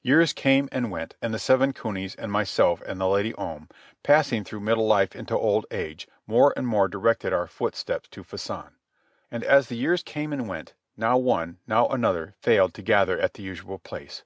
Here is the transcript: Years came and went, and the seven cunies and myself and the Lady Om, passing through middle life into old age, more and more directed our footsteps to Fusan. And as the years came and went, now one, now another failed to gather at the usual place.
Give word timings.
Years 0.00 0.32
came 0.32 0.66
and 0.72 0.90
went, 0.90 1.14
and 1.20 1.34
the 1.34 1.38
seven 1.38 1.74
cunies 1.74 2.14
and 2.16 2.32
myself 2.32 2.80
and 2.86 2.98
the 2.98 3.06
Lady 3.06 3.34
Om, 3.34 3.68
passing 4.02 4.42
through 4.42 4.60
middle 4.60 4.86
life 4.86 5.14
into 5.14 5.36
old 5.36 5.66
age, 5.70 6.08
more 6.26 6.54
and 6.56 6.66
more 6.66 6.88
directed 6.88 7.34
our 7.34 7.46
footsteps 7.46 8.08
to 8.08 8.24
Fusan. 8.24 8.70
And 9.30 9.44
as 9.44 9.66
the 9.68 9.76
years 9.76 10.02
came 10.02 10.32
and 10.32 10.48
went, 10.48 10.72
now 10.96 11.18
one, 11.18 11.58
now 11.66 11.86
another 11.88 12.32
failed 12.40 12.72
to 12.72 12.82
gather 12.82 13.20
at 13.20 13.34
the 13.34 13.42
usual 13.42 13.78
place. 13.78 14.24